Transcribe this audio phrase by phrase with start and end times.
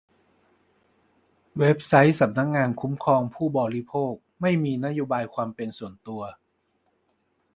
[1.59, 6.21] เว็บไซต์สำนักงานคุ้มครองผู้บริโภค ไม่มีนโยบายความเป็นส่วนตัว